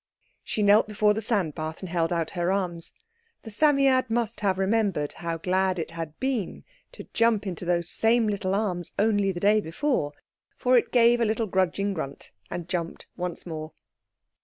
She 0.43 0.63
knelt 0.63 0.87
before 0.87 1.13
the 1.13 1.21
sand 1.21 1.53
bath 1.53 1.79
and 1.81 1.87
held 1.89 2.11
out 2.11 2.31
her 2.31 2.51
arms. 2.51 2.91
The 3.43 3.51
Psammead 3.51 4.09
must 4.09 4.39
have 4.39 4.57
remembered 4.57 5.13
how 5.13 5.37
glad 5.37 5.77
it 5.77 5.91
had 5.91 6.19
been 6.19 6.63
to 6.93 7.07
jump 7.13 7.45
into 7.45 7.65
those 7.65 7.87
same 7.87 8.27
little 8.27 8.55
arms 8.55 8.93
only 8.97 9.31
the 9.31 9.39
day 9.39 9.61
before, 9.61 10.13
for 10.57 10.75
it 10.75 10.91
gave 10.91 11.21
a 11.21 11.25
little 11.25 11.45
grudging 11.45 11.93
grunt, 11.93 12.31
and 12.49 12.67
jumped 12.67 13.05
once 13.15 13.45
more. 13.45 13.73